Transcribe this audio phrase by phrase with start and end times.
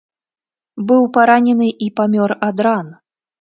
[0.91, 2.91] Быў паранены і памёр ад ран.